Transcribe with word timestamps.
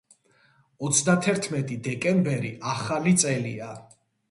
ოცდათერთმეტი 0.87 1.77
დეკემბერი 1.89 2.51
ახალი 2.73 3.17
წელია 3.27 3.71